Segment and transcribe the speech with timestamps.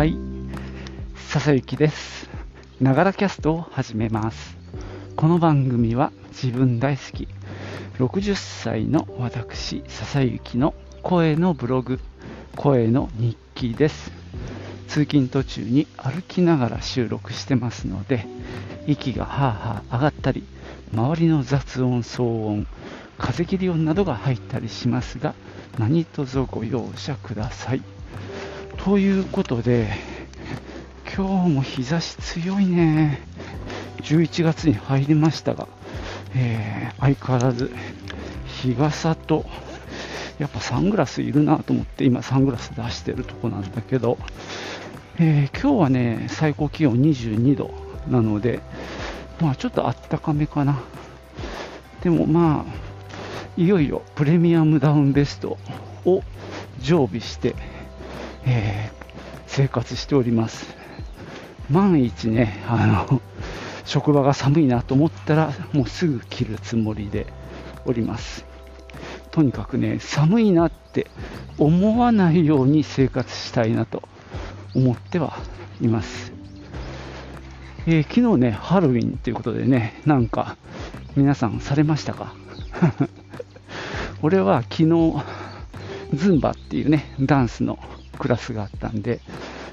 [0.00, 0.16] はい、
[1.28, 2.30] 笹幸です。
[2.80, 4.56] ながらキャストを始めます。
[5.14, 7.28] この番組は自分大好き
[7.98, 12.00] 60歳の私、笹幸の声のブログ、
[12.56, 14.10] 声の日記です。
[14.88, 18.26] 通勤途中に歩きながら収録してますので、
[18.86, 20.44] 息がはあはあ上がったり、
[20.94, 22.66] 周りの雑音、騒音、
[23.18, 25.34] 風切り音などが入ったりしますが、
[25.78, 27.99] 何卒ご容赦ください。
[28.84, 29.88] ということで、
[31.14, 33.20] 今日も日差し強いね。
[34.02, 35.68] 11月に入りましたが、
[36.34, 37.70] えー相変わらず
[38.46, 39.44] 日傘と、
[40.38, 44.16] やっぱサングラスいるなと思って今サングラス出してるとこなんだけど、
[45.18, 47.70] えー今日はね、最高気温22度
[48.08, 48.60] なので、
[49.42, 50.80] まあちょっとあったかめかな。
[52.02, 55.58] でもまあ、いよいよプレミアムダウンベスト
[56.06, 56.22] を
[56.80, 57.54] 常備して、
[58.46, 59.00] えー
[59.52, 60.74] 生活しております。
[61.70, 63.20] 万一ね、あの、
[63.84, 67.26] 職場が寒いなと思ったら、もうすぐ着るつもりで
[67.84, 68.44] おります。
[69.32, 71.08] とにかくね、寒いなって
[71.58, 74.04] 思わないように生活したいなと
[74.74, 75.36] 思っては
[75.80, 76.32] います。
[77.88, 80.56] えー昨日ね、ハロウィンということでね、なんか
[81.16, 82.32] 皆さんされましたか？
[84.22, 85.14] 俺は昨日、
[86.14, 87.78] ズンバっていうね、ダンスの
[88.20, 89.20] クラスがあったんで、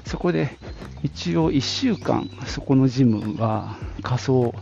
[0.06, 0.56] そこで
[1.02, 4.54] 一応1週間、そこのジムは仮装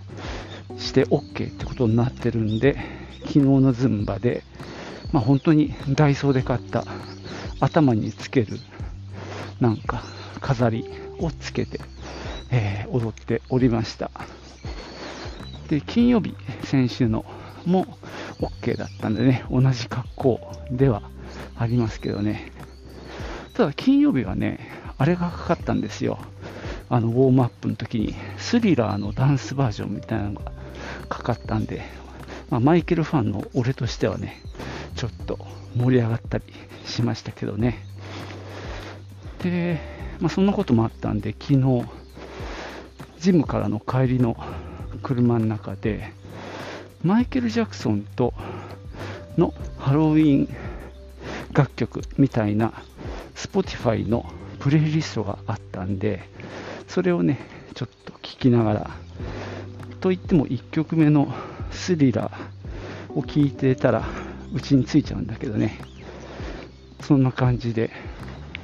[0.76, 2.76] して OK ってことになってるんで、
[3.20, 4.42] 昨日のズンバで、
[5.12, 6.84] まあ、本当にダイソーで買った
[7.60, 8.58] 頭につける
[9.60, 10.02] なんか
[10.40, 10.84] 飾り
[11.20, 11.80] をつけて、
[12.50, 14.10] えー踊っておりました。
[15.68, 17.24] で、金曜日、先週の
[17.64, 17.86] も
[18.40, 21.02] OK だったんでね、同じ格好では
[21.58, 22.52] ありますけどね。
[23.56, 24.60] ただ金曜日はね、
[24.98, 26.18] あれがかかったんですよ。
[26.90, 30.52] あの、ウォームアップの時に、スリラーのダンスバージョンみたいなのが
[31.08, 31.82] かかったんで、
[32.50, 34.42] まあ、マイケルファンの俺としてはね、
[34.94, 35.38] ちょっと
[35.74, 36.44] 盛り上がったり
[36.84, 37.82] しましたけどね。
[39.42, 39.80] で、
[40.20, 41.84] まあ、そんなこともあったんで、昨日、
[43.18, 44.36] ジムからの帰りの
[45.02, 46.12] 車の中で、
[47.02, 48.34] マイケル・ジャクソンと
[49.38, 50.48] のハロウィン
[51.54, 52.74] 楽曲みたいな
[53.36, 54.26] Spotify の
[54.58, 56.28] プレイリストがあったんで、
[56.88, 57.38] それをね、
[57.74, 58.90] ちょっと聞きながら、
[60.00, 61.32] といっても1曲目の
[61.70, 64.04] スリラーを聞いてたら、
[64.54, 65.78] うちについちゃうんだけどね、
[67.02, 67.90] そんな感じで、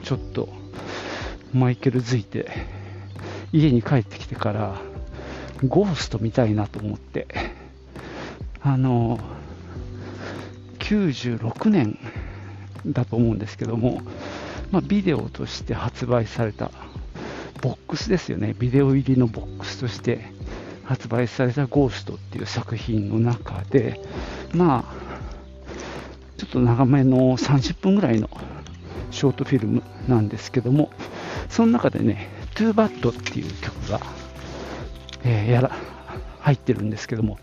[0.02, 0.48] ちょっと
[1.52, 2.50] マイケルづいて、
[3.52, 4.80] 家に帰ってきてから、
[5.68, 7.28] ゴースト見たいなと思って、
[8.62, 9.20] あの、
[10.78, 11.98] 96年
[12.86, 14.02] だと思うんですけども、
[14.72, 16.70] まあ、ビデオとして発売された
[17.60, 20.32] ボックスですよね、ビデオ入りのボックスとして
[20.84, 24.00] 発売されたゴーストっていう作品の中で、
[24.52, 25.72] まあ、
[26.38, 28.28] ちょっと長めの30分ぐらいの
[29.10, 30.90] ショートフィルムなんですけども、
[31.48, 34.00] その中でね、 Too Bad っていう曲が、
[35.22, 35.70] えーやら
[36.40, 37.38] 入ってるんですけども、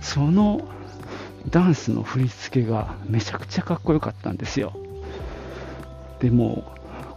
[0.00, 0.66] その
[1.50, 4.72] ダンスの振り付けがめちゃくちゃかっこよかったんですよ。
[6.20, 6.64] でも、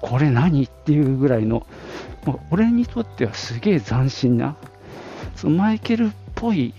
[0.01, 1.65] これ何っていうぐらいの、
[2.25, 4.55] もう俺にとってはすげえ斬新な、
[5.35, 6.73] そのマイケルっぽい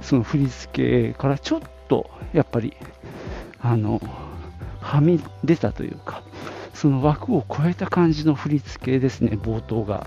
[0.00, 2.74] その振り付けからちょっとやっぱり、
[3.60, 4.00] あの、
[4.80, 6.22] はみ出たというか、
[6.72, 10.06] その枠を超えた感じの振り付けですね、冒頭が。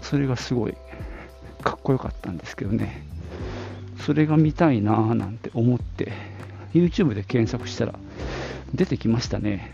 [0.00, 0.74] それがすごい
[1.62, 3.02] かっこよかったんですけどね。
[3.98, 6.12] それが見たいなぁなんて思って、
[6.72, 7.94] YouTube で検索したら
[8.74, 9.72] 出てきましたね。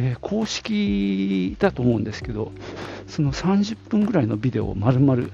[0.00, 2.52] えー公式だと思うんですけど、
[3.08, 5.24] その30分ぐらいのビデオを丸々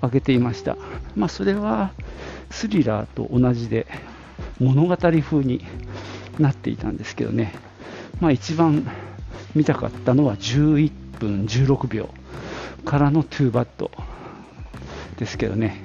[0.00, 0.76] 上げていました。
[1.16, 1.90] まあ、それは
[2.50, 3.86] スリラーと同じで
[4.60, 5.64] 物語風に
[6.38, 7.52] なっていたんですけどね。
[8.20, 8.86] まあ、一番
[9.56, 12.08] 見たかったのは11分16秒
[12.84, 13.90] からのトゥーバット
[15.18, 15.82] ですけどね。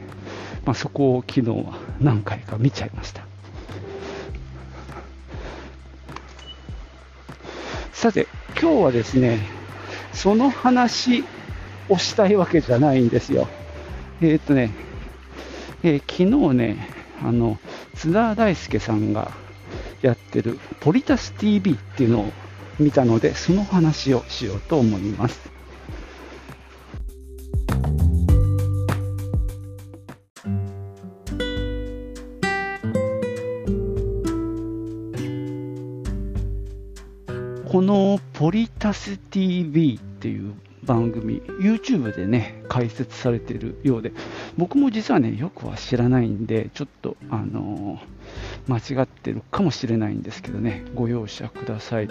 [0.64, 3.25] まあ、そこを昨日は何回か見ちゃいました。
[7.96, 8.28] さて、
[8.62, 9.40] 今日はですね、
[10.12, 11.32] その話
[11.88, 13.48] をしたいわけじゃないんですよ。
[14.20, 14.76] えーっとね、
[15.82, 16.90] えー昨日ね、
[17.24, 17.62] あの、
[17.94, 19.40] 津田大介さんが
[20.02, 22.34] やってるポリタス TV っていうのを
[22.80, 25.55] 見たので、その話をしようと思います。
[38.46, 40.54] ポリタス TV っていう
[40.84, 44.12] 番組、YouTube でね、解説されているようで、
[44.56, 52.08] 僕も実はね、よくは知らないんで、ちょっと、あのー、間違ってるかもしれないんですけどね、ご容赦ください。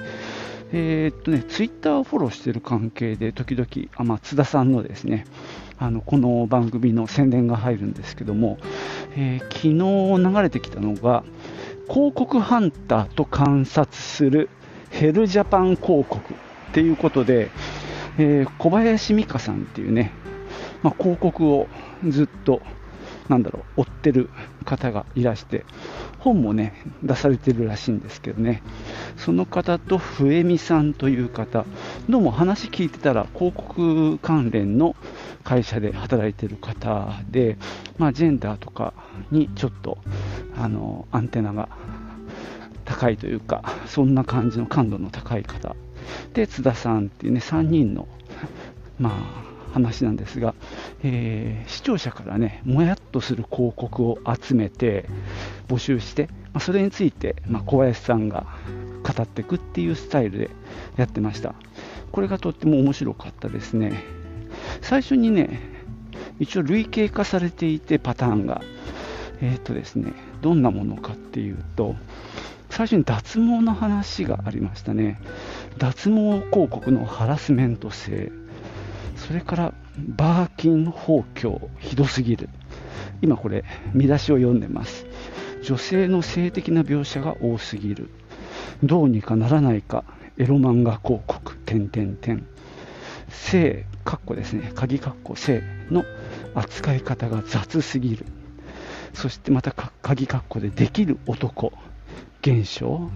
[0.72, 5.26] えー、っとね、Twitter をフォローしている関係で、時々、あまあ、津田さんのですね、
[5.78, 8.58] あのこの番組の宣伝が入るんですけども、
[9.16, 11.22] えー、昨日流れてきたのが、
[11.88, 14.50] 広告ハンターと観察する
[14.94, 16.36] ヘルジャパン広告っ
[16.72, 17.50] ていうことで、
[18.16, 20.12] えー、小林美香さんっていうね、
[20.84, 21.66] まあ、広告を
[22.08, 22.62] ずっと、
[23.28, 24.30] なんだろう、追ってる
[24.64, 25.64] 方がいらして、
[26.20, 28.62] 本もね、出されてるらしいんですけどね、
[29.16, 31.64] その方と笛美さんという方、
[32.08, 34.94] どうも話聞いてたら、広告関連の
[35.42, 37.58] 会社で働いてる方で、
[37.98, 38.94] まあ、ジェンダーとか
[39.32, 39.98] にちょっと
[40.56, 41.68] あのアンテナが
[42.84, 45.76] 高いというか、そんな感じの感度の高い方。
[46.34, 48.08] で津田さんっていうね3人の、
[48.98, 50.54] まあ、話なんですが、
[51.02, 55.08] えー、視聴者からねもやっとする広告を集めて
[55.66, 58.46] 募集して、まあ、それについて、まあ、小林さんが
[59.02, 60.50] 語っていくっていうスタイルで
[60.96, 61.54] やってました。
[62.12, 63.92] これがとっても面白かったですね。
[64.80, 65.60] 最初にね
[66.38, 68.62] 一応類型化されていてパターンが。
[69.40, 71.96] えっ、とですねどんなものかっていうと
[72.74, 75.20] 最初に脱毛の話がありましたね。
[75.78, 78.32] 脱毛広告のハラスメント性。
[79.14, 82.48] それからバーキン法教ひどすぎる。
[83.22, 85.06] 今これ見出しを読んでます。
[85.62, 88.10] 女性の性的な描写が多すぎる。
[88.82, 90.02] どうにかならないか。
[90.36, 92.44] エロ漫画広告点点点
[93.28, 94.72] 性かっこですね。
[94.74, 95.62] 鍵かっこ性
[95.92, 96.04] の
[96.56, 98.26] 扱い方が雑すぎる。
[99.12, 101.72] そしてまた鍵かっこでできる男。
[102.44, 103.10] 現象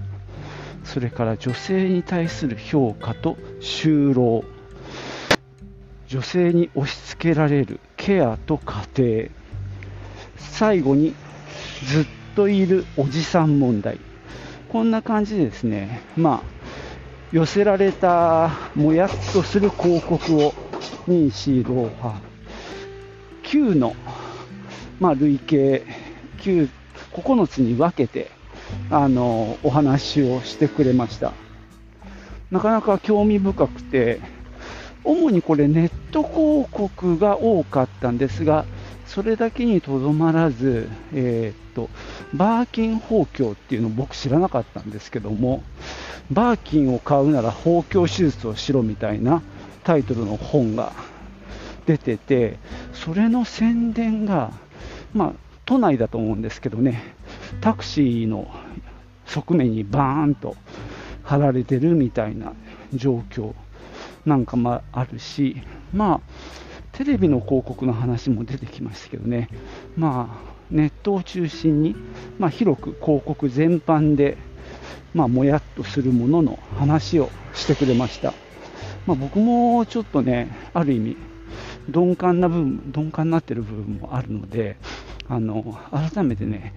[0.85, 4.43] それから女性に対する評価と就労
[6.07, 9.29] 女性に押し付けられるケアと家庭
[10.39, 11.15] 最後に
[11.87, 14.01] ずっといるおじさん問題。
[14.71, 16.43] こんな感じでですねまあ
[17.31, 20.53] 寄せられたもやっとする広告を
[21.07, 22.15] 2、4、6、8
[23.43, 23.95] 9の、
[25.01, 25.85] まあ、累計
[26.39, 26.71] 9
[27.13, 28.38] 9つに分けて
[28.91, 31.33] あのお話をしてくれました。
[32.51, 34.21] なかなか興味深くて
[35.05, 38.65] 主にこれネット広告が多かったんですが
[39.07, 41.89] それだけにとどまらず、えー、っと
[42.35, 45.63] バーキン包協っていうのを僕知らなかったんですけども
[46.31, 49.43] バーキンを買うなら包協手術をしろみたいな
[49.85, 50.93] タイトルの本が
[51.87, 52.59] 出てて
[52.93, 54.53] それの宣伝が
[55.15, 55.33] まあ
[55.65, 57.18] 都内だと思うんですけどね。
[57.61, 58.49] タクシーの
[59.27, 60.57] 側面にバーンと
[61.23, 62.53] 貼られてるみたいな
[62.95, 63.55] 状況
[64.25, 65.63] なんかもあるし、
[65.93, 66.21] まあ、
[66.93, 69.49] テレビの広告の話も出てきましたけどね、
[69.97, 71.97] まあ、ネットを中心に、
[72.39, 74.37] まあ、広く広告全般で、
[75.15, 78.33] まあ、もやっとするものの話をしてくれました。
[79.07, 81.17] まあ、僕もちょっとね、ある意味、
[81.89, 84.77] 鈍感な部分、鈍感になってる部分もあるので、
[85.29, 86.75] あの改めてね、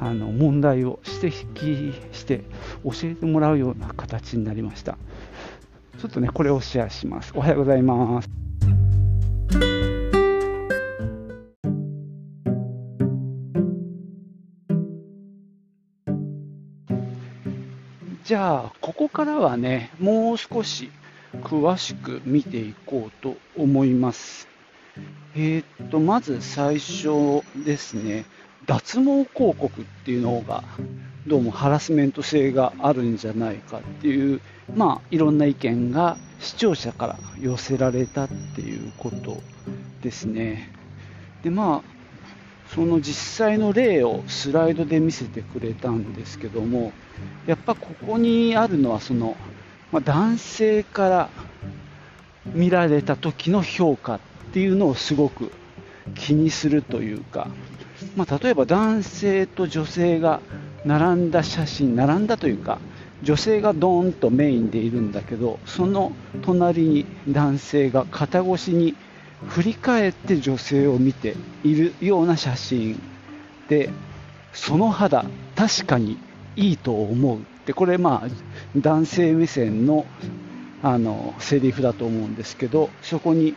[0.00, 2.40] あの問題を指摘して
[2.84, 4.96] 教えてもらうような形になりました。
[5.98, 7.32] ちょっとねこれをシェアします。
[7.36, 8.30] おはようございます。
[18.24, 20.90] じゃあここからはねもう少し
[21.42, 24.48] 詳しく見ていこうと思います。
[25.34, 28.24] えー、っとまず最初ですね。
[28.66, 30.64] 脱毛広告っていうのが
[31.26, 34.40] どうもハラスメント性があるんじゃないかっていう、
[34.74, 39.42] まあ、いろんな意見が視聴者から寄せられたっていうこと
[40.02, 40.72] ですね。
[41.42, 42.00] でまあ
[42.74, 46.92] その実際の例をスライドで見せてくれたんですけども
[47.46, 49.36] やっぱここにあるのはその、
[49.90, 51.28] まあ、男性から
[52.46, 54.20] 見られた時の評価っ
[54.52, 55.50] ていうのをすごく
[56.14, 57.48] 気にするというか
[58.16, 60.40] まあ、例えば男性と女性が
[60.84, 62.78] 並んだ写真並んだというか
[63.22, 66.12] 女性がドーンとメインでいるんだけどその
[66.42, 68.96] 隣に男性が肩越しに
[69.48, 73.00] 振り返って女性を見ているような写真
[73.68, 73.90] で
[74.52, 75.24] その肌
[75.54, 76.18] 確かに
[76.56, 80.06] いいと思うってこれまあ男性目線の
[80.82, 83.54] あのセリフだと思うんですけどそこに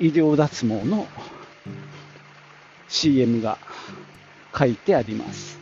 [0.00, 1.06] 医療脱毛の
[2.88, 3.56] CM が
[4.56, 5.58] 書いてあります。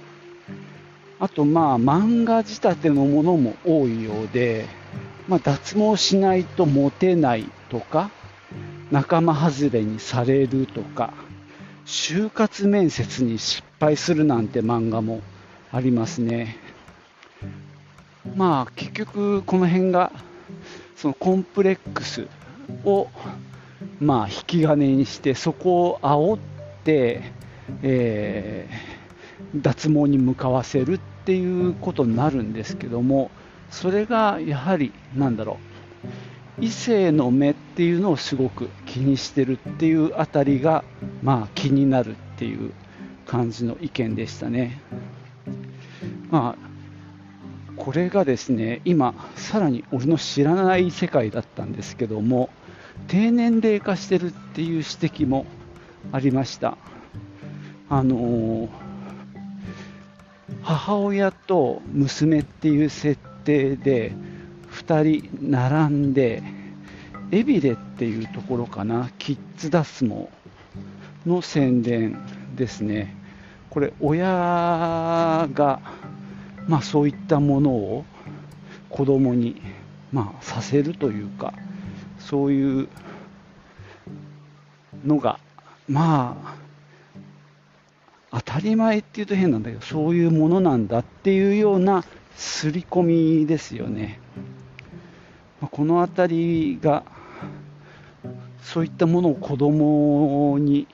[1.18, 4.66] あと、まあ、漫画仕立てのものも多いようで、
[5.28, 8.10] まあ、脱毛しないとモテないとか、
[8.90, 11.12] 仲間外れにされるとか、
[11.86, 15.20] 就活面接に失敗するなんて漫画も
[15.72, 16.56] ありますね。
[18.36, 20.10] まあ結局この辺が
[20.96, 22.26] そのコンプレックス
[22.84, 23.08] を
[24.00, 26.38] まあ引き金にしてそこを煽っ
[26.84, 27.22] て、
[27.82, 33.30] えー、脱毛に向かわせるっていうことになるんですけども
[33.70, 35.58] それがやはりなんだろ
[36.60, 40.84] う異性の目っていうのをすごく気にしてるっていうあたりが
[41.22, 42.72] まあ気になるっていう
[43.26, 44.80] 感じの意見でしたね。
[46.30, 46.74] まあ
[47.76, 52.50] これがですね今さらに俺の知らない世界だったんですけども
[53.08, 55.46] 低年齢化してるっていう指摘も
[56.12, 56.78] ありました
[57.98, 58.68] あのー、
[60.62, 64.12] 母親と娘っていう設定で
[64.70, 66.42] 2人並んで
[67.30, 69.10] エビレっていうところかな。
[69.18, 70.30] キッズダスモ
[71.26, 72.18] の宣伝
[72.56, 73.16] ですね。
[73.70, 75.80] これ親が
[76.66, 78.04] まあ、そういったものを
[78.88, 79.60] 子供に
[80.12, 81.52] まあさせるというか
[82.18, 82.88] そういう
[85.04, 85.38] のが
[85.88, 86.63] まあ
[88.44, 92.04] 当たり前っていうと変なんだけどそういうものなんだっていうような
[92.36, 93.02] 刷り込
[93.40, 94.20] みですよね。
[95.60, 97.04] まあ、この辺りが
[98.62, 100.86] そういったものを子供に、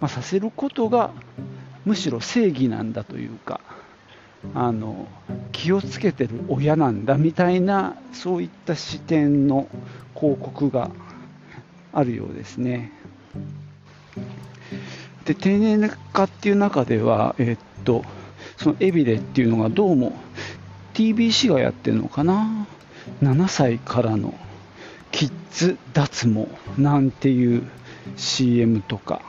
[0.00, 1.10] まあ、させることが
[1.84, 3.60] むしろ正義なんだというか
[4.54, 5.08] あの
[5.52, 9.68] 気をつけてる親なんだみたいなそういった視点の
[10.14, 10.90] 広告が
[11.92, 12.92] あるようですね。
[15.28, 18.02] で丁寧化っていう中では、えっと
[18.56, 20.14] そのエビレっていうのがどうも
[20.94, 22.66] TBC がやってるのかな
[23.22, 24.32] ？7歳からの
[25.12, 26.48] キッズ脱毛
[26.80, 27.68] なんていう
[28.16, 29.20] CM とか。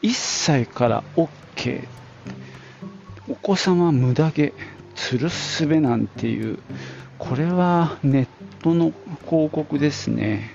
[0.00, 1.86] 1歳から OK
[3.28, 4.52] お子様無駄毛
[4.94, 6.58] つるすべなんていう。
[7.18, 8.26] これはネッ
[8.62, 8.92] トの
[9.26, 10.50] 広告ですね。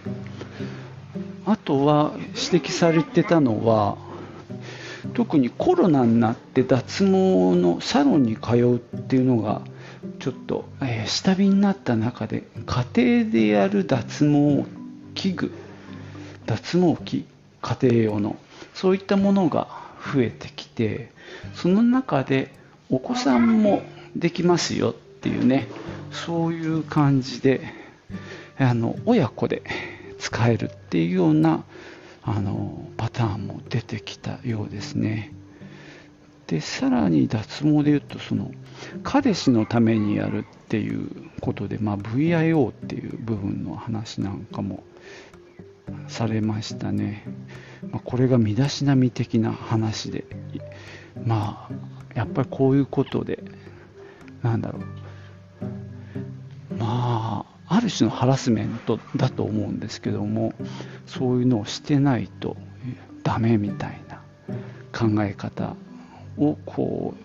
[1.46, 2.14] あとは
[2.52, 4.09] 指摘されてたのは
[5.14, 9.62] 特にコロナになって脱毛のサロンに通うっていうのが
[10.20, 14.66] ちょっと、えー、下火になった中で家庭でやる脱毛
[15.16, 15.52] 器具
[16.46, 17.26] 脱毛器
[17.62, 18.36] 家庭用の
[18.74, 19.68] そういったものが
[20.14, 21.12] 増えてきて
[21.54, 22.54] その中で
[22.90, 23.82] お子さんも
[24.16, 25.68] できますよっていうね
[26.12, 27.62] そういう感じで
[28.58, 29.64] あの親子で
[30.18, 31.64] 使えるっていうような
[32.24, 35.34] あのパターンも出てきたようですね。
[36.48, 38.52] でさらに脱毛で言うとその
[39.04, 41.10] 彼氏のためにやるっていう
[41.42, 44.84] ことで、まあ、VIO っていう部分の話なんかも
[46.08, 47.24] されましたね、
[47.92, 50.26] まあ、これが身だしなみ的な話で。
[51.26, 53.44] まあやっぱりこういうことで、
[54.42, 54.84] なんだろう、
[57.80, 60.54] あ、る種のハラスメントだと思うんですけども、
[61.06, 62.58] そういうのをしてないと
[63.24, 64.22] ダメみたいな
[64.92, 65.76] 考え方
[66.38, 67.16] をこ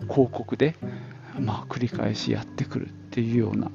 [0.00, 0.74] う広告で、
[1.38, 3.70] まあ、繰り返しやってくるっていうような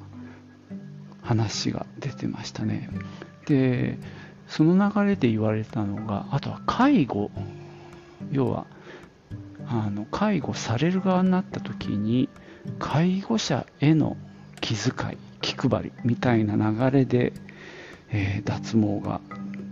[1.22, 2.90] 話が出てましたね。
[3.46, 3.98] で
[4.48, 7.30] その流れで言われたのがあとは介護
[8.30, 8.66] 要は
[9.66, 12.28] あの介護される側になった時に
[12.78, 14.16] 介護者への
[14.60, 17.34] 気遣い気配りみたいな流れで、
[18.10, 19.20] えー、脱毛が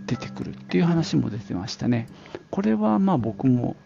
[0.06, 2.08] 出てくるっていう話も出てましたね。
[2.50, 3.76] これはまあ僕も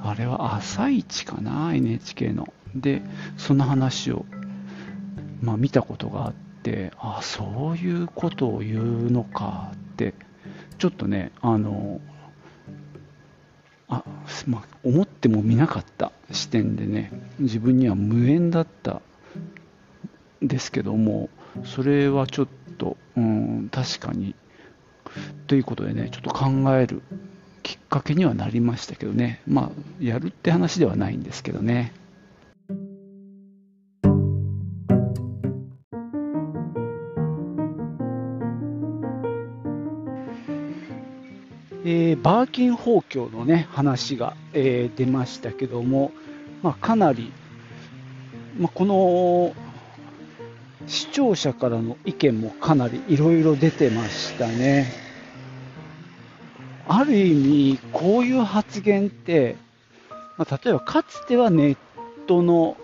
[0.00, 2.52] あれは朝一かな NHK の。
[2.74, 3.02] で
[3.36, 4.24] その話を、
[5.42, 6.32] まあ、見たことがあっ
[6.62, 10.14] てあそういうことを言うのかって
[10.78, 12.00] ちょっとねあの
[13.88, 14.04] あ、
[14.46, 19.02] まあ、思ってもみなかった視点でね自分には無縁だった
[20.42, 21.28] ですけども
[21.64, 24.34] それはちょっと、うん、確かに
[25.46, 26.46] ということでねちょっと考
[26.76, 27.02] える
[27.62, 29.40] きっかけにはなりましたけどね。
[29.46, 29.70] まあ
[30.00, 31.92] やるって話ではないんですけどね。
[41.84, 46.12] えー、バーキン法教のね話が、えー、出ましたけども、
[46.62, 47.32] まあ、かなり、
[48.56, 49.54] まあ、この
[50.92, 54.92] 視聴者からの意見もかなりいろいろ出てましたね。
[56.86, 59.56] ある意味、こういう発言って、
[60.36, 61.76] まあ、例えばかつてはネッ
[62.26, 62.76] トの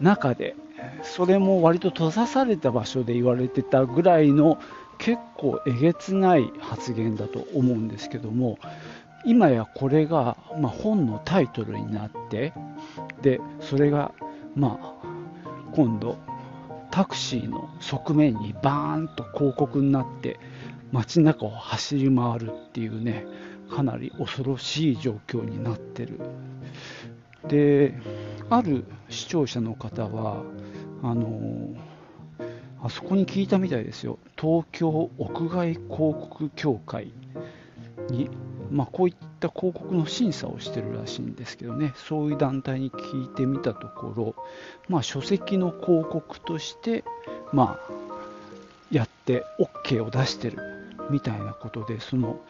[0.00, 0.56] 中で
[1.02, 4.58] それも割と閉ざされた場所で言われてたぐらいの
[4.96, 8.58] 結構えげつない発言だと思うんですけども
[9.26, 12.54] 今やこれが、まあ、本のタイトルになって
[13.20, 14.12] でそれが、
[14.54, 15.06] まあ、
[15.74, 16.16] 今度
[16.94, 20.38] タクシーの側面にバーンと広告になって
[20.92, 23.26] 街中を走り回るっていうね
[23.68, 26.20] かなり恐ろしい状況になってる。
[27.48, 27.94] で
[28.48, 30.44] ある視聴者の方は
[31.02, 31.74] あの
[32.80, 34.20] あそこに聞いたみたいですよ。
[34.40, 37.12] 東京屋外広告協会
[38.08, 38.30] に、
[38.70, 41.94] まあ、こういった広告の審査をしてるらしいんですけどね。
[41.96, 44.34] そういう団体に聞いてみたところ、
[44.88, 47.04] まあ、書籍の広告として、
[47.52, 47.92] まあ、
[48.90, 50.58] やって OK を出してる
[51.10, 52.40] みたいなことでその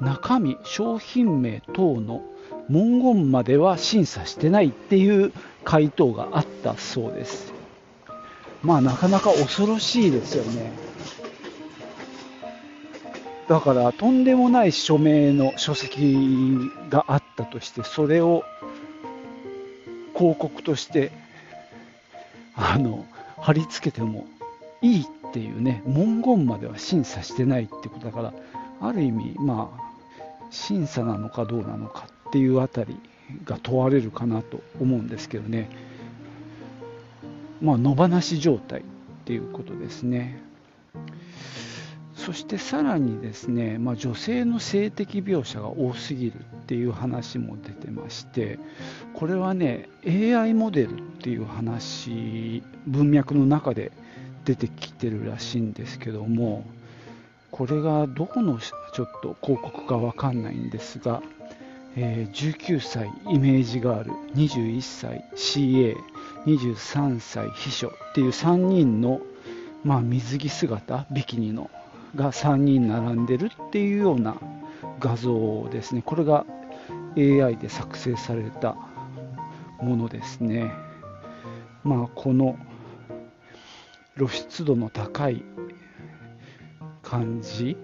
[0.00, 2.22] 中身商品名等の
[2.68, 5.32] 文言までは審査してないっていう
[5.64, 7.52] 回答があったそうです。
[8.62, 10.89] まあなかなか恐ろしいですよね。
[13.50, 16.56] だからとんでもない署名の書籍
[16.88, 18.44] があったとしてそれを
[20.16, 21.10] 広告として
[22.54, 23.04] あの
[23.40, 24.28] 貼り付けても
[24.82, 28.32] いいっていうね文言までは審査してないってことだから
[28.80, 33.00] ある意味まあ審査なのかどうなのかっていうあたり
[33.42, 35.68] が問われるかなと思うんですけどね。
[37.60, 38.84] まあ野放し状態っ
[39.24, 40.40] ていうことですね。
[42.20, 48.58] そしてさらにですね、まあ、女性の性的描写が多すぎるっていう話も出てまして
[49.14, 53.90] これはね AI モデルっていう話文脈の中で
[54.44, 56.64] 出てきてるらしいんですけども
[57.50, 61.22] これがどこのちょっと広告かわかんないんですが、
[61.96, 65.24] えー、19歳イメージガール21歳
[66.44, 69.22] CA23 歳秘書っていう3人の、
[69.84, 71.70] まあ、水着姿ビキニの
[72.14, 74.36] が3人並んでるっていうような
[74.98, 76.44] 画像ですねこれが
[77.16, 78.76] AI で作成された
[79.80, 80.70] ものですね
[81.84, 82.56] まあこの
[84.16, 85.42] 露出度の高い
[87.02, 87.76] 感じ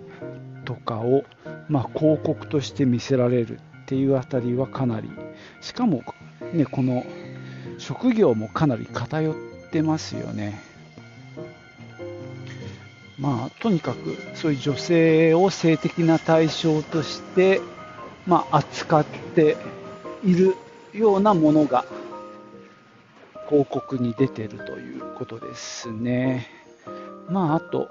[0.65, 1.25] とかを、
[1.69, 5.11] まあ、広告として見せられるっていうあたりはかなり
[5.61, 6.03] しかも、
[6.53, 7.05] ね、この
[7.79, 9.35] 職業もかなり偏っ
[9.71, 10.61] てますよね。
[13.19, 17.61] まあ、とにかくそういう女性を性的な対象として、
[18.27, 19.57] まあ、扱って
[20.25, 20.55] いる
[20.93, 21.85] ようなものが
[23.49, 26.49] 広告に出てるということですね。
[27.29, 27.89] まあ、あと、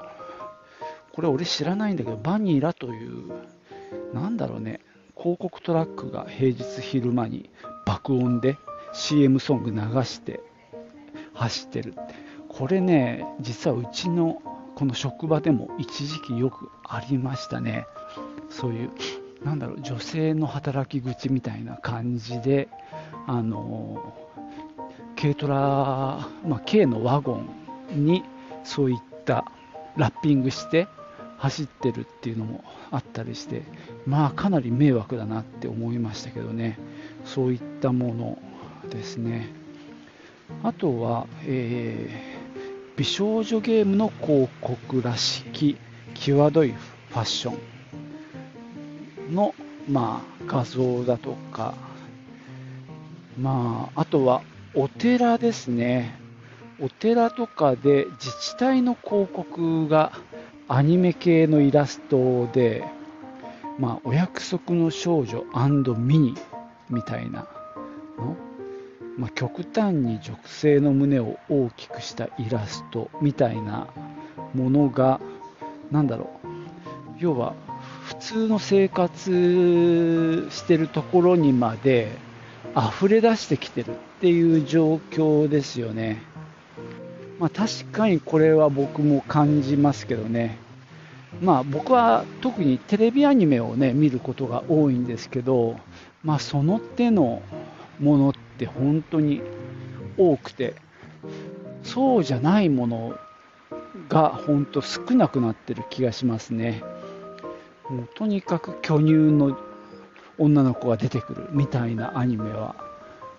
[1.14, 3.32] これ俺知らないんだけど、バニラという、
[4.14, 4.82] なんだろうね、
[5.18, 7.50] 広告トラックが平日昼間に
[7.86, 8.58] 爆音で
[8.94, 10.42] CM ソング流して
[11.34, 11.96] 走ってる。
[12.50, 14.42] これね、実はうちの
[14.76, 17.88] この職場でも一時期よくありましたね。
[18.50, 18.92] そういう、
[19.44, 22.68] なんだろう、女性の働き口みたいな感じで、
[23.26, 24.14] あの、
[25.20, 25.56] 軽トラ、
[26.46, 27.42] まあ、軽のワゴ
[27.94, 28.24] ンに
[28.64, 29.46] そういった
[29.96, 30.88] ラッピングして
[31.38, 33.64] 走ってるっていうのもあったりして
[34.06, 36.78] まあかなり迷惑だなって思いましたけどね
[37.24, 38.38] そういったもの
[38.90, 39.54] ですね
[40.64, 42.35] あとは、えー、
[42.98, 45.78] 美少女ゲームの広告らしき
[46.14, 46.72] 際どい
[47.10, 47.58] ファッショ
[49.30, 49.54] ンの、
[49.90, 51.74] まあ、画像だとか、
[53.38, 54.42] まあ、あとは
[54.74, 56.20] お寺ですね。
[56.80, 60.12] お寺とかで自治体の広告が
[60.68, 62.84] アニメ系のイラストで、
[63.80, 65.44] まあ、お約束の少女
[65.96, 66.36] ミニ
[66.90, 67.48] みたいな
[68.18, 68.36] の、
[69.18, 73.88] まあ、極端に女性の胸を大きくしたイラストみたいな
[74.54, 75.22] ものが、
[75.92, 76.48] なんだろう、
[77.18, 77.54] 要は
[78.04, 82.12] 普通の生活してるところにまで
[82.76, 86.22] 溢れ出してきてるっていう状況ですよね。
[87.40, 90.58] まあ、確かにこれは僕も感じますけどね。
[91.42, 95.78] まあ僕は特にテレビアニメをね見ることが多いんですけど、
[96.24, 97.42] まあその手の
[98.00, 99.42] ものって本当に
[100.18, 100.76] 多くて、
[101.84, 103.14] そうじゃないもの
[104.08, 106.82] が本当少なくなってる気がしますね。
[107.90, 109.58] もうとにかく巨乳の
[110.38, 112.76] 女の子が出てくるみたいなアニメは。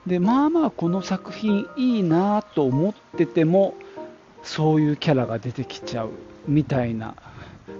[0.06, 3.74] で、まあまあこの作品いいなと思ってても、
[4.42, 6.10] そういうキャラが出てきちゃう
[6.46, 7.16] みたいな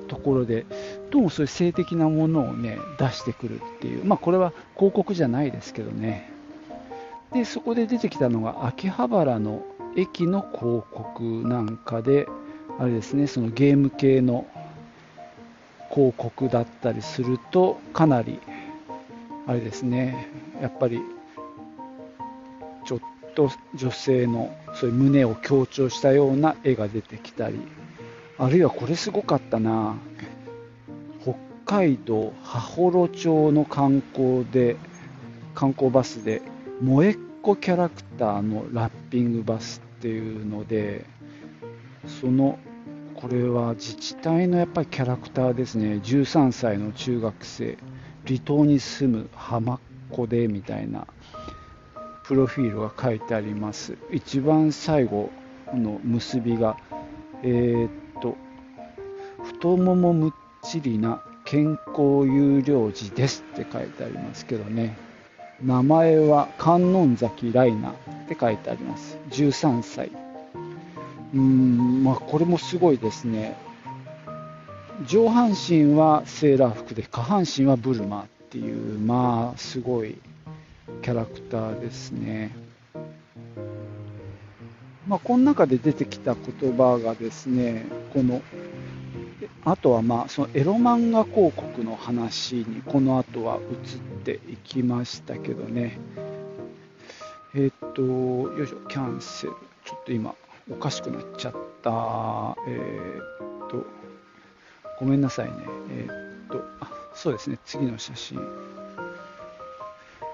[0.09, 0.66] ところで、
[1.11, 6.36] どうもそういう性的なものをね、出してくるっていう、まあこれは広告じゃないですけどね。
[7.33, 9.65] で、そこで出てきたのが秋葉原の
[9.97, 12.27] 駅の広告なんかで
[12.79, 14.47] あれですねそのゲーム系の
[15.91, 18.39] 広告だったりするとかなり
[19.47, 20.29] あれですね
[20.61, 21.01] やっぱり
[22.85, 23.01] ちょっ
[23.35, 27.59] と女性のそういう胸を強調したような絵が出てきたり
[28.39, 29.97] あるいはこれすごかったな
[31.23, 31.35] 北
[31.65, 34.77] 海道羽幌町の観光で
[35.55, 36.43] 観光バスで
[36.83, 41.07] 萌えっ子キャラクターのラッピングバスっていうので
[42.21, 42.59] その
[43.15, 46.01] これは自治体のやっぱりキャラクターですね。
[46.05, 47.79] 13歳の中学生。
[48.27, 51.07] 離島に住む浜っ子でみたいな。
[52.25, 53.97] プロフィールが書いてあります。
[54.11, 55.31] 一番最後
[55.73, 56.77] の結びが
[57.43, 58.37] えー、っと
[59.45, 65.06] 太ももむっちりな健康有料児ですって書いてありますけどね。
[65.62, 67.95] 名前は観音崎ライナっ
[68.29, 69.16] て書いてあります。
[69.31, 70.11] 13歳。
[71.35, 73.57] うんまあこれもすごいですね。
[75.07, 80.19] 上半身はセーラー服で下半身はブルマっていうまあすごい
[81.03, 82.55] キャラクターですね。
[85.09, 88.42] まあこの中で出てきた言葉がですねこの
[89.66, 95.98] あとはまあそのエロ漫画広告の話にこの後は移っていきましたけどね
[97.55, 99.52] えっ、とよいしょキャンセル
[99.85, 100.35] ちょっと今
[100.68, 102.57] おかしくなっちゃった。
[102.66, 103.87] えー、っと、
[104.98, 105.52] ごめんなさいね。
[105.92, 108.40] えー、っと、あ、そうですね、次の写真。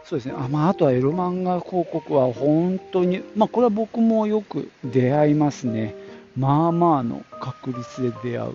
[0.05, 5.95] そうですね、あまあ、あとはエロ漫画広告は本当に、まあ、これは僕もよく出会いますね。
[6.35, 8.55] まあまあの確率で出会う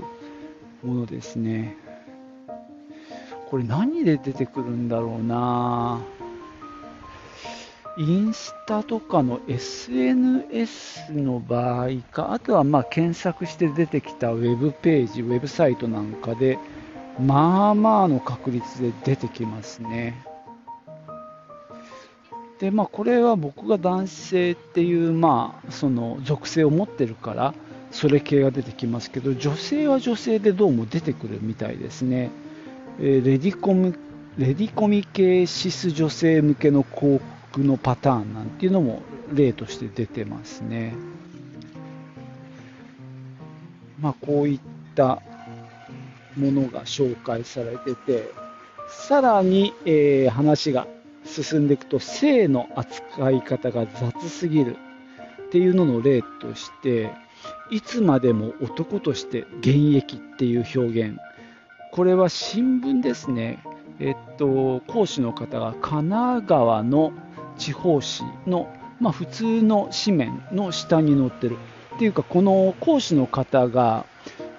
[0.83, 1.75] ものですね。
[3.49, 6.01] これ何で出てくるんだろうな
[7.97, 16.59] インスタとかの SNS の場合か、あとはまあ検索して出てきたウェブページ、ウェブサイトなんかで、
[17.19, 20.23] まあまあの確率で出てきますね。
[22.59, 27.55] で、まあこれは僕が男性っていう、まあその属性を持ってるから、
[27.91, 32.29] それ系が出てきますけど、女性は女性でどうも出てくるみたいですね。
[32.99, 33.97] えー、レディコム、
[34.37, 37.21] レディコミ系シス女性向けの広
[37.51, 39.01] 告のパターンなんていうのも
[39.33, 40.93] 例として出てますね。
[43.99, 44.59] まあ、こういっ
[44.95, 45.21] た
[46.35, 48.31] ものが紹介されてて、
[48.89, 50.87] さらに、えー、話が
[51.25, 54.77] 進んでいくと、性の扱い方が雑すぎる
[55.47, 57.11] っていうのの例として、
[57.69, 61.17] いつまでも男として現役っていう表現。
[61.91, 63.63] これは新聞ですね。
[63.99, 67.11] えっと、講師の方が神奈川の
[67.57, 71.57] 地方紙の、まあ、普通の紙面の下に載ってる。
[71.95, 74.05] っていうか、この講師の方が、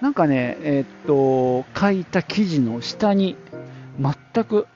[0.01, 3.37] なんかね、えー、っと、書いた記事の下に
[4.01, 4.67] 全く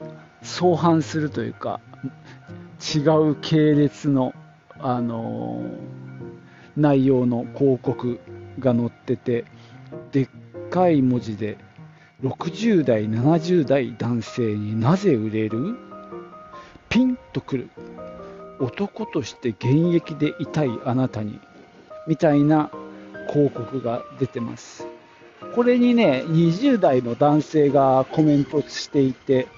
[0.42, 1.80] 相反するというか、
[2.94, 4.32] 違う系列の、
[4.78, 6.01] あのー、
[6.76, 8.20] 内容の広告
[8.58, 9.44] が載ってて、
[10.10, 10.28] でっ
[10.70, 11.58] かい文字で、
[12.22, 15.76] 60代、70代男性になぜ売れる？
[16.88, 17.70] ピンとくる
[18.60, 21.40] 男として現役でいたいあなたに
[22.06, 22.70] みたいな
[23.32, 24.86] 広告が出てます。
[25.54, 29.48] これにね、20代の男性がコメントしていて、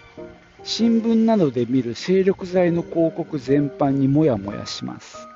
[0.62, 5.28] 新聞などで見る精力剤の広告全般にもやもやします。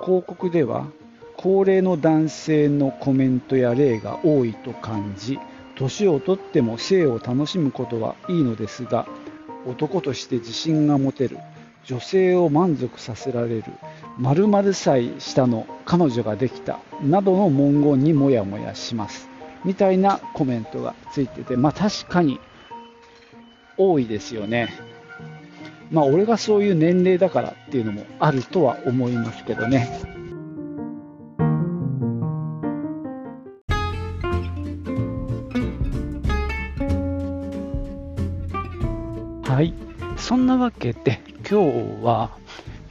[0.00, 0.88] 広告では、
[1.36, 5.38] 高齢の男性のコメントや例が多いと感じ、
[5.76, 9.06] 年をとっても性を楽しむことはいいのですが、
[9.66, 11.38] 男として自信が持てる、
[11.86, 13.64] 女性を満足させられる
[14.18, 19.28] 〇〇歳下の彼女ができたなどの文言にもやもやします
[19.64, 22.40] みたいなコメントがついててまあ確かに
[23.78, 24.68] 多いですよね。
[25.90, 30.25] まあ俺がそういう年齢だからっていうのもあるとは思いますけどね。
[39.46, 39.72] はい。
[40.16, 42.36] そんなわけで今日は、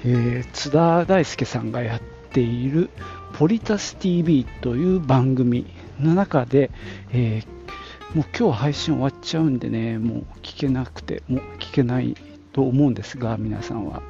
[0.06, 2.90] えー、津田大介さんがやっている
[3.34, 5.66] ポリタス TV という番組
[6.00, 6.72] の中で、
[7.12, 12.16] えー、もう今日配信終わっちゃうんでね、もう聞けなくて、もう聞けない
[12.54, 14.02] と思うんですが、皆さんは、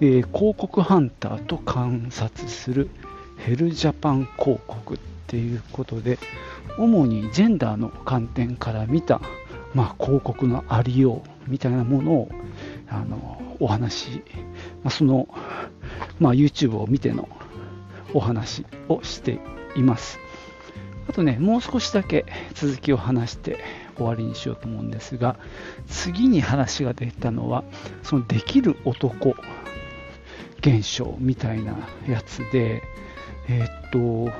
[0.00, 2.90] えー、広告ハンターと観察する
[3.38, 4.98] ヘルジャパン広告っ
[5.28, 6.18] ていうことで、
[6.76, 9.20] 主にジェンダーの観点から見た、
[9.74, 12.28] まあ、広告のありようみたいなものを
[12.88, 14.22] あのお話、
[14.82, 15.28] まあ、その、
[16.18, 17.28] まあ、YouTube を見ての
[18.14, 19.40] お話をして
[19.76, 20.18] います。
[21.08, 22.24] あとね、もう少しだけ
[22.54, 23.58] 続きを話して
[23.96, 25.36] 終わりにしようと思うんですが、
[25.88, 27.64] 次に話が出たのは、
[28.02, 29.34] そのできる男
[30.60, 31.76] 現象みたいな
[32.08, 32.82] やつで、
[33.48, 34.32] えー、っと、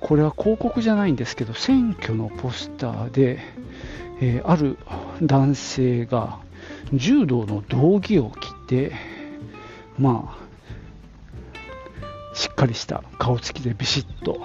[0.00, 3.40] これは広告じゃないんですけど、選挙のポスターで、
[4.20, 4.78] えー、ある
[5.22, 6.40] 男性が
[6.92, 8.92] 柔道の道着を着て、
[9.98, 14.40] まあ、しっかりした顔つきでビシッと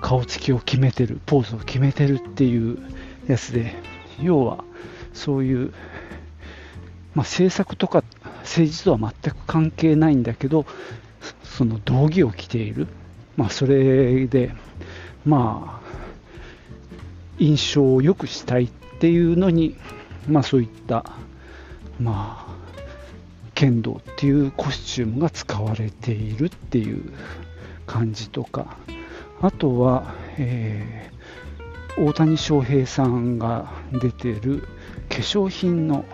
[0.00, 2.78] 顔つきを決めてる、ポーズを決めてるっていう
[3.26, 3.74] やつで、
[4.20, 4.64] 要は
[5.12, 5.72] そういう、
[7.14, 8.04] まあ、政策とか
[8.40, 10.66] 政治とは全く関係ないんだけど、
[11.42, 12.86] その道着を着ている、
[13.36, 14.52] まあ、それで、
[15.24, 15.87] まあ、
[17.38, 18.68] 印象を良くしたいっ
[19.00, 19.76] ていうのに、
[20.28, 21.04] まあ、そういった、
[22.00, 22.58] まあ、
[23.54, 27.12] 剣道っていうコスチュームが使われているっていう
[27.86, 28.76] 感じとか、
[29.40, 34.62] あとは、えー、大谷翔平さんが出てる
[35.08, 36.04] 化粧品の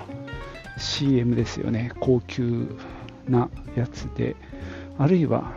[0.79, 2.67] CM ですよね、高級
[3.29, 4.37] なやつで、
[4.99, 5.53] あるいは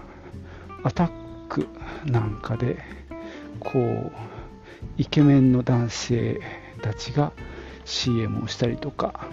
[0.84, 1.10] アタッ
[1.49, 1.67] ク
[2.06, 2.77] なんかで、
[3.60, 4.12] こう、
[4.97, 6.41] イケメンの男性
[6.81, 7.31] たちが
[7.85, 9.27] CM をしたりとか、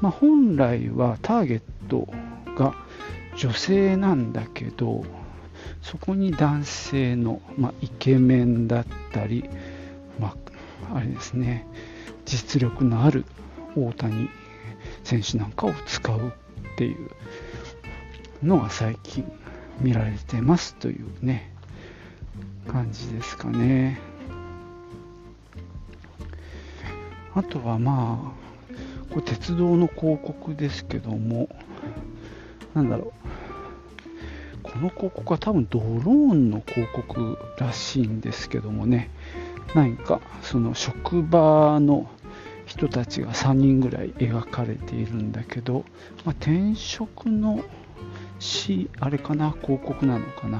[0.00, 2.08] まあ、本来はターゲット
[2.56, 2.74] が
[3.36, 5.04] 女性なんだけど、
[5.82, 9.48] そこに男性の、まあ、イケメンだったり、
[10.18, 10.34] ま
[10.90, 11.66] あ、あれですね、
[12.26, 13.24] 実力のある
[13.76, 14.28] 大谷
[15.04, 17.10] 選手なんかを使うっていう
[18.42, 19.30] のが最近
[19.80, 21.54] 見られてますというね、
[22.68, 24.09] 感じですかね。
[27.40, 28.74] あとはまあ、
[29.08, 31.48] これ鉄道の広告ですけども、
[32.74, 33.14] なんだろ
[34.58, 39.08] う、この広告は多分ドローンの広告らしいんですけどもね、
[39.74, 42.10] 何かその職場の
[42.66, 45.86] 人たちが3人ぐらい描かれているんだけど、
[46.26, 47.64] まあ、転職の
[48.38, 50.58] し、あれかな、広告なのかな、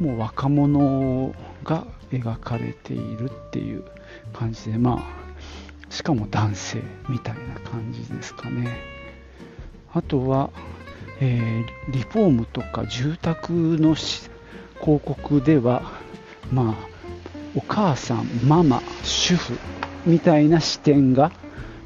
[0.00, 3.84] もう若者が描かれているっていう
[4.32, 5.23] 感じで、まあ、
[5.94, 8.80] しかも男性みたいな感じですかね。
[9.92, 10.50] あとは、
[11.20, 14.24] えー、リフォームとか住宅の広
[14.80, 15.92] 告では、
[16.50, 16.74] まあ、
[17.54, 19.56] お母さん、ママ、主婦
[20.04, 21.30] みたいな視点が、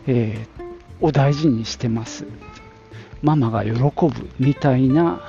[0.06, 2.24] えー、を大事にしてます。
[3.20, 5.20] ママが喜ぶみたいな、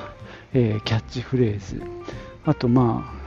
[0.54, 1.82] えー、キャッチフレーズ。
[2.46, 3.20] あと、まあ、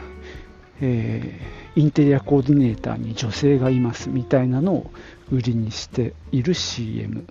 [0.81, 4.91] えー、インテリアコーディネーターに女性がいますみたいなのを
[5.33, 7.25] 売りにしている CM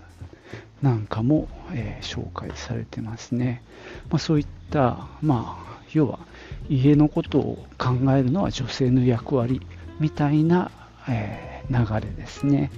[0.81, 3.61] なんかも、えー、紹介されてますね。
[4.09, 6.19] まあ、そういった、まあ、要は
[6.67, 9.61] 家のことを考えるのは女性の役割
[9.99, 10.71] みたいな、
[11.07, 12.71] えー、流れですね。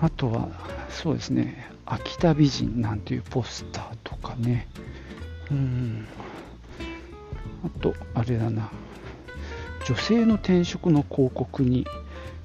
[0.00, 0.48] あとは、
[0.88, 4.68] そうですね、秋田美人なんていうポスターとかね、
[5.50, 6.06] うん、
[7.64, 8.70] あと、あれだな、
[9.86, 11.86] 女性の転職の広告に、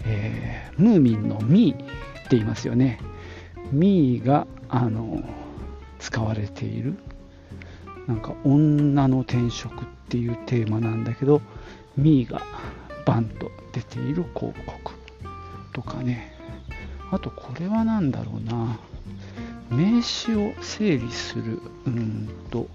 [0.06, 1.84] えー、ムーミンのミーっ
[2.24, 3.00] て言いますよね。
[3.72, 5.22] ミーがあの
[6.00, 6.96] 使われている
[8.08, 11.42] なんか女の転職っていうテーマなんだけど
[11.98, 12.42] ミーが
[13.06, 14.94] バンと出ている広告
[15.74, 16.34] とかね
[17.12, 18.80] あとこれは何だろうな
[19.70, 22.68] 名詞を整理するうんと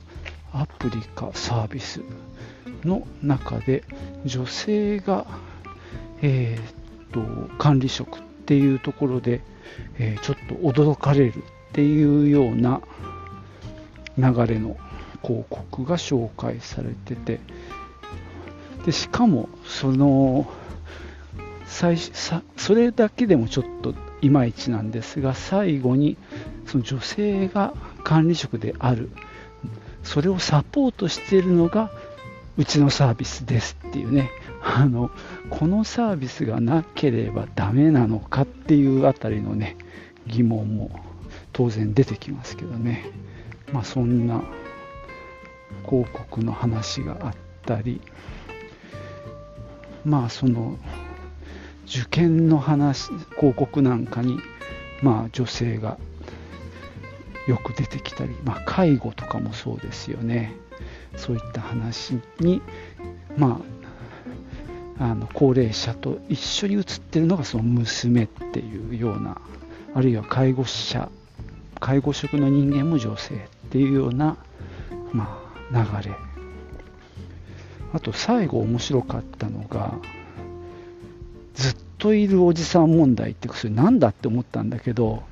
[0.53, 2.03] アプリかサービス
[2.85, 3.85] の中で
[4.27, 5.27] 女性が、
[6.21, 6.82] えー、
[7.13, 7.21] と
[7.59, 9.41] 管理職っていうところで
[9.99, 12.81] えー、ちょっと驚かれるっていうような
[14.19, 14.77] 流れの
[15.23, 17.41] 広告が紹介されてて
[18.85, 20.51] でしかもその
[21.67, 26.17] 最さそれだけでもちょっといまいちなんですが最後に
[26.67, 29.11] その女性が管理職である。
[30.05, 31.91] それをサポートしているのが
[32.57, 34.31] うちのサービスですっていうね。
[34.65, 35.11] あの
[35.51, 39.77] このサービスがなければダメなのかっていうあたりのね
[40.27, 40.91] 疑問も
[41.53, 43.05] 当然出てきますけどね。
[43.73, 44.43] まあそんな
[45.85, 47.35] 広告の話があっ
[47.67, 48.01] たり。
[50.05, 50.79] まあその
[51.87, 54.39] 受験の話広告なんかに
[55.03, 55.99] まあ女性が
[57.49, 60.55] よく出てきたり、まあ、介護とかもそうですよね。
[61.17, 62.63] そういった話に
[63.37, 63.72] まあ
[65.03, 69.41] あの高齢者と一緒に写ってるのがその娘っていうような
[69.95, 71.11] あるいは介護者
[71.81, 73.39] 介護職の人間も女性っ
[73.71, 74.37] ていうような、
[75.13, 76.15] まあ、流れ。
[77.93, 79.93] あと最後面白かったのが
[81.55, 85.25] ずっといるおじさん問題ってそれ何だって思ったんだけど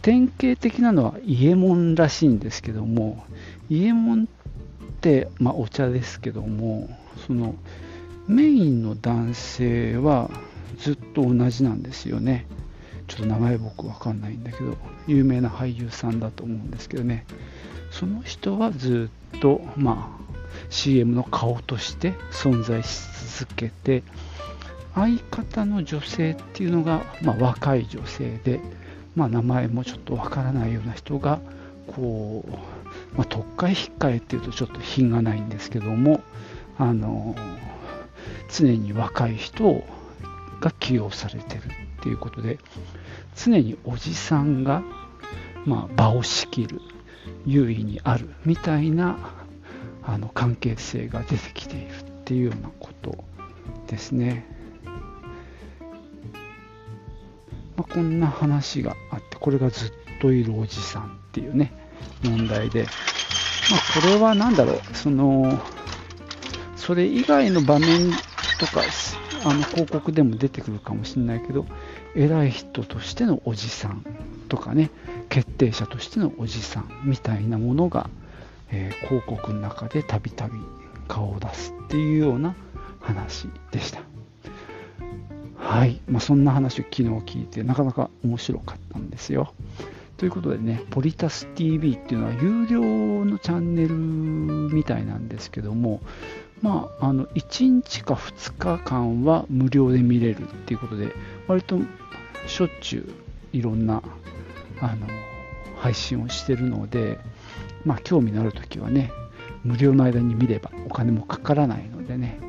[0.00, 3.22] 典型的なのは伊右衛門らしいんですけども
[3.68, 6.88] 伊右衛門って、まあ、お茶ですけども
[7.26, 7.54] その
[8.28, 10.30] メインの男性は
[10.78, 12.46] ずっと同じなんですよね。
[13.06, 17.24] ちょっと名前僕わかんないんだけど有名な俳優さんだと思うんですけどね。
[17.90, 20.28] その人はずっとまあ
[20.68, 23.00] CM の顔として存在し
[23.38, 24.02] 続けて
[24.94, 28.60] 相方の女性っていうのが、まあ、若い女性で、
[29.14, 31.40] まあ、名前もちょっとわからないような人が
[31.86, 36.20] こう、まあ、特会引っかえっていうとちょっと品がないんですけども
[36.78, 37.34] あの
[38.48, 39.84] 常に若い人
[40.60, 41.62] が起用されてる
[41.98, 42.58] っていうことで
[43.36, 44.82] 常におじさんが、
[45.64, 46.80] まあ、場を仕切る
[47.46, 49.18] 優位にあるみたいな
[50.02, 53.24] あの関係性が出てきているっていうようなこと
[53.86, 54.46] ですね。
[57.76, 61.72] まあ、こんな話があってこれがずっといるおじさんっていうね
[62.24, 62.82] 問題で、
[63.70, 65.60] まあ、これは何だろうその
[66.88, 68.12] それ以外の場面
[68.58, 68.80] とか
[69.44, 71.66] あの広告でも出てくるかもしれないけど
[72.16, 74.06] 偉い人としてのおじさん
[74.48, 74.90] とかね
[75.28, 78.08] 決定者としてのおじさんみたいなものが、
[78.70, 80.54] えー、広告の中でたびたび
[81.08, 82.54] 顔を出すっていうような
[83.00, 84.00] 話でした。
[85.58, 89.52] はい、まあ、そんな話を昨日聞いてなかなか面白かったんですよ。
[90.16, 92.80] ということでね、ポリタス TV っていうのは有料
[93.26, 93.94] のチャンネル
[94.74, 96.00] みたいなんですけども、
[96.62, 101.12] まあ、あの1日か2日間は無料で見れるっていうことで、
[101.46, 101.78] 割と
[102.46, 103.14] しょっちゅ
[103.52, 104.02] ういろんな
[104.80, 105.06] あの
[105.76, 107.18] 配信をしてるので、
[107.84, 109.12] まあ、興味のあるときはね、
[109.64, 112.40] 無料の間に見ればお金もかからないのでね、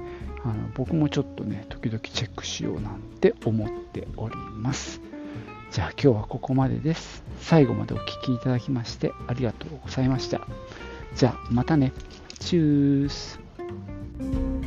[0.44, 5.02] あの僕もちょっとね、時々チェックしようなんて思っております。
[5.72, 7.24] じゃあ今日はここまでです。
[7.42, 10.42] 最後までお聴きいただきましてありがとうございました。
[11.16, 11.94] じゃあまたね。
[12.40, 13.49] チュース。
[14.20, 14.59] thank you